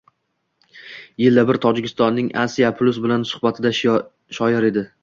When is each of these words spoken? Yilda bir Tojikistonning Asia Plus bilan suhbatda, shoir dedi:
Yilda 1.25 1.43
bir 1.51 1.59
Tojikistonning 1.67 2.33
Asia 2.47 2.75
Plus 2.81 3.01
bilan 3.07 3.31
suhbatda, 3.35 3.79
shoir 4.41 4.69
dedi: 4.73 4.91